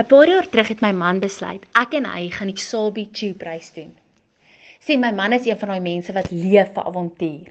'n 0.00 0.06
Paar 0.08 0.28
jaar 0.28 0.46
terug 0.48 0.68
het 0.68 0.80
my 0.80 0.90
man 0.96 1.18
besluit 1.20 1.64
ek 1.78 1.94
en 1.98 2.06
hy 2.08 2.28
gaan 2.32 2.48
die 2.48 2.60
Sabi 2.60 3.02
Tube 3.18 3.44
reis 3.44 3.66
doen. 3.74 3.90
Sien 4.80 5.02
my 5.02 5.10
man 5.12 5.34
is 5.36 5.44
een 5.44 5.58
van 5.60 5.68
daai 5.68 5.82
mense 5.84 6.14
wat 6.16 6.30
leef 6.30 6.70
vir 6.76 6.86
avontuur. 6.90 7.50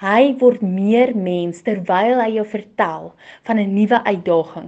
Hy 0.00 0.22
word 0.40 0.64
meer 0.78 1.12
mens 1.28 1.62
terwyl 1.68 2.18
hy 2.24 2.32
jou 2.38 2.46
vertel 2.54 3.06
van 3.46 3.62
'n 3.62 3.76
nuwe 3.76 4.02
uitdaging. 4.10 4.66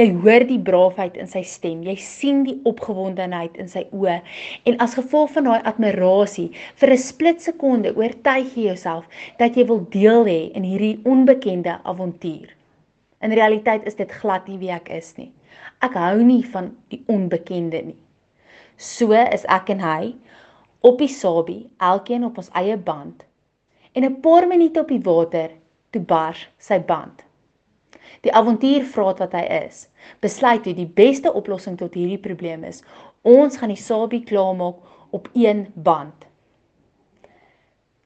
Jy 0.00 0.08
hoor 0.24 0.46
die 0.48 0.58
braafheid 0.70 1.20
in 1.20 1.28
sy 1.34 1.42
stem, 1.42 1.84
jy 1.84 1.96
sien 2.06 2.42
die 2.48 2.56
opgewondenheid 2.72 3.60
in 3.60 3.68
sy 3.68 3.84
oë 3.92 4.16
en 4.64 4.80
as 4.80 4.96
gevolg 5.02 5.36
van 5.36 5.44
daai 5.44 5.60
admirasie 5.74 6.48
vir 6.80 6.96
'n 6.96 7.04
split 7.06 7.42
sekonde 7.42 7.96
oortuig 8.00 8.56
jy 8.56 8.68
jouself 8.70 9.04
dat 9.36 9.56
jy 9.56 9.66
wil 9.66 9.86
deel 10.00 10.24
hê 10.24 10.40
in 10.54 10.64
hierdie 10.72 10.98
onbekende 11.04 11.78
avontuur. 11.84 12.48
In 13.20 13.32
realiteit 13.32 13.84
is 13.84 13.94
dit 13.94 14.20
glad 14.22 14.48
nie 14.48 14.58
wie 14.58 14.72
ek 14.72 14.88
is 14.88 15.16
nie. 15.16 15.32
Ek 15.84 15.96
hou 15.98 16.22
nie 16.22 16.42
van 16.54 16.72
die 16.92 17.02
onbekende 17.12 17.82
nie. 17.82 18.00
So 18.76 19.12
is 19.12 19.44
ek 19.52 19.70
en 19.74 19.82
hy 19.84 20.14
op 20.84 20.98
die 21.00 21.08
Sabi, 21.08 21.58
elkeen 21.78 22.24
op 22.24 22.38
ons 22.38 22.50
eie 22.52 22.76
band. 22.76 23.24
En 23.94 24.04
'n 24.04 24.20
paar 24.20 24.46
minute 24.46 24.80
op 24.80 24.88
die 24.88 25.02
water, 25.02 25.50
toe 25.90 26.02
bars 26.02 26.48
sy 26.58 26.78
band. 26.80 27.22
Die 28.20 28.32
avontuurvraat 28.32 29.18
wat 29.18 29.32
hy 29.32 29.44
is, 29.64 29.88
besluit 30.20 30.66
hy 30.66 30.74
die 30.74 30.90
beste 31.00 31.32
oplossing 31.32 31.78
tot 31.78 31.94
hierdie 31.94 32.18
probleem 32.18 32.64
is. 32.64 32.82
Ons 33.22 33.56
gaan 33.56 33.72
die 33.72 33.80
Sabi 33.80 34.22
klaarmaak 34.24 34.76
op 35.10 35.28
een 35.34 35.66
band. 35.74 36.26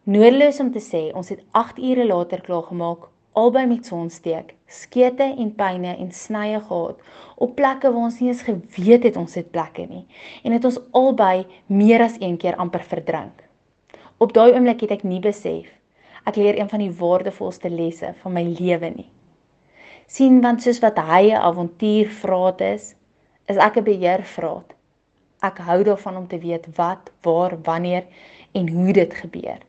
Noodloos 0.05 0.61
om 0.61 0.73
te 0.73 0.80
sê, 0.80 1.09
ons 1.15 1.28
het 1.28 1.42
8 1.53 1.78
ure 1.78 2.06
later 2.06 2.41
klaargemaak 2.41 3.09
albei 3.38 3.66
met 3.70 3.87
sonsteek, 3.87 4.55
skete 4.66 5.27
en 5.38 5.55
pyne 5.55 5.95
en 5.95 6.12
snye 6.12 6.60
gehad 6.60 6.98
op 7.37 7.55
plekke 7.56 7.92
waar 7.92 8.09
ons 8.11 8.20
nie 8.20 8.33
eens 8.33 8.42
geweet 8.42 9.06
het 9.06 9.16
ons 9.16 9.34
het 9.38 9.51
plekke 9.55 9.87
nie 9.87 10.05
en 10.42 10.56
het 10.56 10.64
ons 10.64 10.80
albei 10.91 11.47
meer 11.66 12.03
as 12.03 12.19
een 12.20 12.36
keer 12.36 12.59
amper 12.59 12.83
verdrink. 12.83 13.44
Op 14.19 14.33
daai 14.34 14.53
oomblik 14.53 14.83
het 14.86 14.98
ek 14.98 15.06
nie 15.06 15.20
besef 15.22 15.70
ek 16.28 16.36
leer 16.36 16.59
een 16.59 16.69
van 16.69 16.83
die 16.83 16.92
waardevolste 16.92 17.70
lesse 17.72 18.12
van 18.22 18.34
my 18.34 18.44
lewe 18.59 18.91
nie. 18.97 19.11
sien 20.09 20.41
want 20.41 20.62
soos 20.64 20.81
wat 20.81 20.98
hy 21.11 21.31
'n 21.31 21.42
avontuurvraat 21.48 22.61
is, 22.61 22.94
is 23.53 23.56
ek 23.56 23.77
'n 23.77 23.84
beheervraat. 23.84 24.75
Ek 25.42 25.59
hou 25.59 25.83
daarvan 25.84 26.16
om 26.16 26.27
te 26.28 26.39
weet 26.39 26.66
wat, 26.77 27.11
waar, 27.22 27.55
wanneer 27.62 28.05
en 28.53 28.69
hoe 28.69 28.92
dit 28.92 29.14
gebeur. 29.14 29.61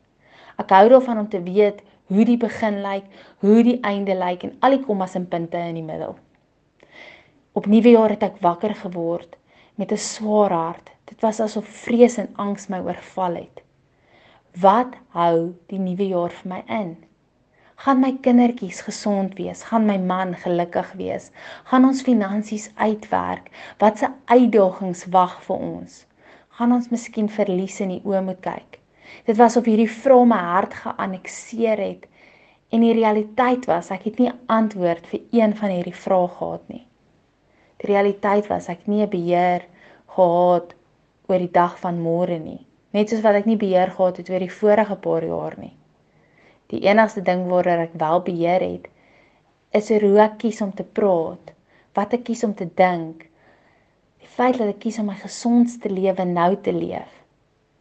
Ek 0.58 0.70
hou 0.70 0.88
daarvan 0.88 1.18
om 1.18 1.28
te 1.28 1.42
weet 1.42 1.82
hoe 2.10 2.24
die 2.26 2.38
begin 2.40 2.80
lyk, 2.82 3.06
hoe 3.44 3.62
die 3.62 3.78
einde 3.86 4.16
lyk 4.18 4.44
en 4.46 4.56
al 4.66 4.74
die 4.76 4.84
kommas 4.84 5.14
en 5.18 5.28
punte 5.30 5.58
in 5.70 5.78
die 5.78 5.86
middel. 5.86 6.16
Op 7.54 7.66
nuwe 7.70 7.94
jaar 7.94 8.10
het 8.14 8.24
ek 8.26 8.40
wakker 8.42 8.74
geword 8.82 9.36
met 9.78 9.92
'n 9.92 9.96
swaar 9.96 10.52
hart. 10.52 10.90
Dit 11.04 11.20
was 11.22 11.40
asof 11.40 11.66
vrees 11.84 12.18
en 12.18 12.28
angs 12.36 12.68
my 12.68 12.78
oorval 12.78 13.34
het. 13.34 13.62
Wat 14.60 14.94
hou 15.14 15.54
die 15.66 15.78
nuwe 15.78 16.06
jaar 16.08 16.30
vir 16.30 16.48
my 16.50 16.62
in? 16.66 16.96
Gaan 17.76 18.00
my 18.00 18.12
kindertjies 18.20 18.80
gesond 18.80 19.38
wees? 19.38 19.62
Gaan 19.62 19.86
my 19.86 19.96
man 19.98 20.34
gelukkig 20.36 20.92
wees? 20.92 21.30
Gaan 21.64 21.84
ons 21.84 22.02
finansies 22.02 22.70
uitwerk? 22.74 23.50
Watse 23.78 24.12
uitdagings 24.24 25.06
wag 25.14 25.42
vir 25.42 25.56
ons? 25.56 26.06
Gaan 26.48 26.72
ons 26.72 26.90
miskien 26.90 27.28
verlies 27.28 27.80
in 27.80 27.88
die 27.88 28.02
oë 28.04 28.20
moet 28.24 28.40
kyk? 28.40 28.79
Dit 29.26 29.36
was 29.36 29.56
of 29.56 29.68
hierdie 29.68 29.90
vrae 29.90 30.26
my 30.26 30.38
hart 30.52 30.74
geannexeer 30.82 31.82
het 31.82 32.06
en 32.70 32.84
die 32.84 32.94
realiteit 32.94 33.66
was 33.66 33.90
ek 33.90 34.06
het 34.06 34.20
nie 34.22 34.30
antwoord 34.46 35.06
vir 35.10 35.22
een 35.34 35.56
van 35.58 35.74
hierdie 35.74 35.96
vrae 35.96 36.28
gehad 36.36 36.68
nie. 36.70 36.84
Die 37.80 37.90
realiteit 37.90 38.46
was 38.50 38.68
ek 38.70 38.86
nie 38.86 39.06
beheer 39.10 39.64
gehad 40.14 40.74
oor 41.30 41.42
die 41.42 41.52
dag 41.54 41.76
van 41.82 41.98
môre 42.02 42.38
nie, 42.38 42.60
net 42.94 43.10
soos 43.10 43.22
wat 43.26 43.40
ek 43.40 43.48
nie 43.50 43.58
beheer 43.58 43.92
gehad 43.96 44.20
het 44.20 44.30
oor 44.30 44.42
die 44.42 44.54
vorige 44.60 44.96
paar 45.02 45.26
jaar 45.26 45.56
nie. 45.58 45.74
Die 46.70 46.82
enigste 46.86 47.22
ding 47.26 47.46
waaroor 47.50 47.86
ek 47.86 47.96
wel 47.98 48.22
beheer 48.26 48.62
het, 48.62 48.86
is 49.74 49.90
hoe 49.90 50.18
ek 50.22 50.38
kies 50.42 50.60
om 50.62 50.70
te 50.74 50.86
praat, 50.86 51.52
wat 51.98 52.14
ek 52.14 52.28
kies 52.28 52.44
om 52.46 52.54
te 52.54 52.66
dink. 52.66 53.26
Die 54.20 54.30
feit 54.30 54.58
dat 54.58 54.70
ek 54.74 54.82
kies 54.84 54.98
om 55.02 55.10
my 55.10 55.16
gesondste 55.18 55.90
lewe 55.90 56.26
nou 56.26 56.52
te 56.62 56.74
leef. 56.74 57.19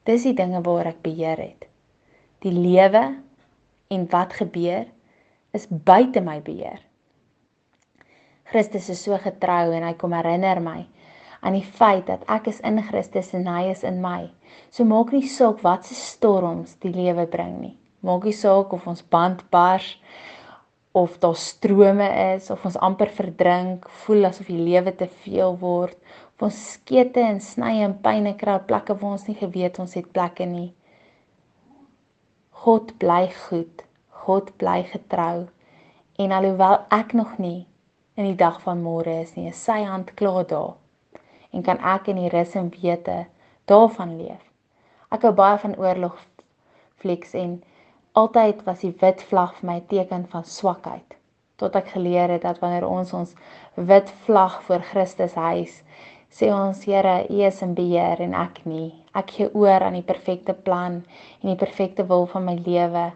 Dis 0.07 0.23
die 0.27 0.35
dinge 0.37 0.61
waar 0.65 0.91
ek 0.93 1.01
beheer 1.03 1.39
het. 1.41 1.65
Die 2.43 2.53
lewe 2.55 3.03
en 3.89 4.05
wat 4.11 4.37
gebeur 4.39 4.85
is 5.55 5.67
buite 5.67 6.21
my 6.21 6.39
beheer. 6.45 6.79
Christus 8.49 8.89
is 8.89 9.03
so 9.03 9.17
getrou 9.21 9.73
en 9.75 9.85
hy 9.85 9.93
kom 9.99 10.15
herinner 10.15 10.61
my 10.63 10.79
aan 11.39 11.55
die 11.55 11.63
feit 11.63 12.07
dat 12.09 12.25
ek 12.31 12.49
is 12.51 12.59
in 12.67 12.81
Christus 12.83 13.31
en 13.37 13.45
hy 13.47 13.69
is 13.71 13.85
in 13.87 14.01
my. 14.03 14.27
So 14.73 14.83
maak 14.87 15.13
nie 15.15 15.27
saak 15.29 15.61
wat 15.63 15.87
se 15.87 15.95
storms 15.95 16.75
die 16.83 16.91
lewe 16.91 17.27
bring 17.31 17.59
nie. 17.61 17.75
Maak 18.03 18.25
nie 18.27 18.35
saak 18.35 18.73
of 18.75 18.87
ons 18.87 19.03
band 19.03 19.45
bars 19.53 19.93
of 20.97 21.19
daar 21.21 21.37
strome 21.37 22.07
is 22.33 22.49
of 22.51 22.63
ons 22.65 22.79
amper 22.83 23.11
verdrink, 23.13 23.85
voel 24.03 24.27
asof 24.27 24.49
die 24.49 24.59
lewe 24.59 24.91
te 24.97 25.07
veel 25.23 25.55
word 25.61 25.95
ons 26.45 26.59
skete 26.73 27.19
en 27.19 27.39
snye 27.43 27.83
en 27.83 27.95
pyne 28.03 28.35
kry 28.39 28.55
op 28.59 28.67
plekke 28.69 28.95
waar 28.99 29.17
ons 29.17 29.27
nie 29.27 29.37
geweet 29.39 29.79
ons 29.83 29.95
het 29.97 30.11
plekke 30.15 30.45
nie. 30.47 30.69
God 32.63 32.93
bly 32.99 33.27
goed. 33.47 33.83
God 34.25 34.51
bly 34.57 34.83
getrou. 34.91 35.47
En 36.19 36.31
alhoewel 36.35 36.81
ek 36.95 37.13
nog 37.13 37.37
nie 37.39 37.65
in 38.19 38.27
die 38.27 38.39
dag 38.39 38.59
van 38.61 38.81
môre 38.83 39.21
is 39.21 39.35
nie, 39.37 39.47
is 39.47 39.59
sy 39.63 39.79
hand 39.87 40.11
klaar 40.19 40.43
daar. 40.47 40.73
En 41.55 41.63
kan 41.63 41.79
ek 41.79 42.09
in 42.11 42.19
die 42.19 42.31
rus 42.33 42.55
en 42.59 42.67
wete 42.73 43.21
daarvan 43.71 44.17
leef. 44.19 44.43
Ek 45.09 45.23
hou 45.25 45.31
baie 45.33 45.57
van 45.61 45.77
oorlog 45.79 46.17
flieks 46.99 47.31
en 47.39 47.61
altyd 48.19 48.65
was 48.67 48.83
die 48.83 48.91
wit 49.01 49.23
vlag 49.29 49.55
vir 49.59 49.67
my 49.69 49.77
'n 49.79 49.87
teken 49.87 50.27
van 50.27 50.43
swakheid. 50.43 51.15
Tot 51.55 51.75
ek 51.75 51.87
geleer 51.95 52.29
het 52.29 52.41
dat 52.41 52.59
wanneer 52.59 52.87
ons 52.87 53.13
ons 53.13 53.35
wit 53.75 54.11
vlag 54.25 54.61
voor 54.63 54.83
Christus 54.91 55.33
hys, 55.35 55.83
sê 56.29 56.51
ons 56.53 56.85
Here, 56.85 57.25
U 57.29 57.41
is 57.45 57.61
in 57.65 57.73
beheer 57.77 58.21
en 58.21 58.35
ek 58.37 58.61
nie. 58.69 58.91
Ek 59.17 59.33
gee 59.35 59.49
oor 59.53 59.81
aan 59.85 59.97
die 59.97 60.05
perfekte 60.05 60.53
plan 60.53 61.01
en 61.41 61.49
die 61.49 61.59
perfekte 61.59 62.05
wil 62.07 62.27
van 62.29 62.45
my 62.45 62.55
lewe. 62.65 63.09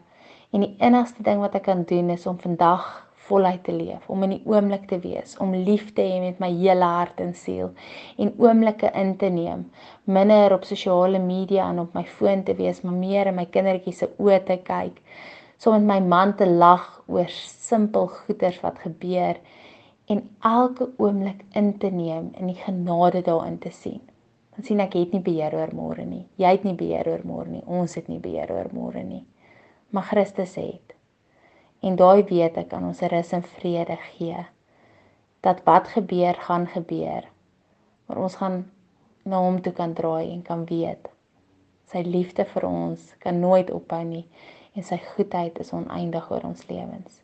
En 0.53 0.65
die 0.65 0.75
enigste 0.81 1.23
ding 1.25 1.41
wat 1.41 1.55
ek 1.57 1.67
kan 1.69 1.83
doen 1.89 2.09
is 2.13 2.25
om 2.29 2.39
vandag 2.41 2.85
voluit 3.27 3.63
te 3.63 3.71
leef, 3.71 4.03
om 4.11 4.23
in 4.25 4.35
die 4.35 4.41
oomblik 4.49 4.87
te 4.89 4.99
wees, 5.03 5.37
om 5.41 5.53
lief 5.55 5.93
te 5.95 6.03
hê 6.03 6.19
met 6.19 6.41
my 6.43 6.49
hele 6.51 6.87
hart 6.97 7.21
en 7.23 7.31
siel 7.37 7.71
en 8.19 8.33
oomblikke 8.41 8.91
in 8.99 9.13
te 9.19 9.29
neem, 9.31 9.63
minder 10.03 10.55
op 10.57 10.67
sosiale 10.67 11.21
media 11.23 11.69
en 11.71 11.79
op 11.85 11.95
my 11.95 12.03
foon 12.17 12.43
te 12.43 12.55
wees, 12.59 12.81
maar 12.83 12.97
meer 12.97 13.31
in 13.31 13.39
my 13.39 13.47
kindertjies 13.53 14.03
se 14.03 14.09
oë 14.19 14.41
te 14.49 14.59
kyk, 14.67 14.99
saam 15.57 15.79
met 15.79 15.87
my 15.93 15.99
man 16.15 16.35
te 16.35 16.49
lag 16.49 16.83
oor 17.07 17.31
simpel 17.31 18.09
goeders 18.11 18.59
wat 18.65 18.83
gebeur 18.83 19.39
en 20.11 20.23
elke 20.39 20.89
oomblik 20.97 21.45
in 21.51 21.77
te 21.77 21.89
neem 21.91 22.31
en 22.33 22.49
die 22.51 22.59
genade 22.59 23.21
daarin 23.21 23.57
te 23.59 23.71
sien. 23.71 24.01
Dan 24.55 24.65
sien 24.67 24.81
ek 24.83 24.97
het 24.99 25.13
nie 25.15 25.21
beheer 25.23 25.55
oor 25.55 25.71
môre 25.73 26.05
nie. 26.05 26.25
Jy 26.37 26.51
het 26.57 26.65
nie 26.67 26.75
beheer 26.77 27.07
oor 27.09 27.23
môre 27.25 27.49
nie. 27.49 27.63
Ons 27.65 27.95
het 27.97 28.09
nie 28.11 28.19
beheer 28.21 28.51
oor 28.53 28.69
môre 28.73 29.03
nie. 29.03 29.23
Maar 29.89 30.09
Christus 30.11 30.55
het. 30.59 30.93
En 31.81 31.95
daai 31.97 32.23
weet 32.29 32.59
ek 32.61 32.69
kan 32.73 32.85
ons 32.85 33.01
rus 33.01 33.33
en 33.33 33.43
vrede 33.55 33.97
gee. 34.11 34.45
Dat 35.41 35.63
wat 35.65 35.89
gebeur 35.95 36.37
gaan 36.45 36.67
gebeur. 36.67 37.25
Maar 38.05 38.21
ons 38.27 38.37
gaan 38.37 38.61
na 39.23 39.41
hom 39.41 39.61
toe 39.61 39.73
kan 39.73 39.95
draai 39.97 40.29
en 40.29 40.45
kan 40.45 40.67
weet 40.69 41.09
sy 41.93 42.01
liefde 42.07 42.45
vir 42.49 42.65
ons 42.65 43.01
kan 43.21 43.37
nooit 43.39 43.69
ophou 43.73 44.01
nie 44.07 44.25
en 44.73 44.85
sy 44.87 44.97
goedheid 45.13 45.59
is 45.61 45.73
oneindig 45.77 46.31
oor 46.33 46.47
ons 46.49 46.65
lewens. 46.69 47.22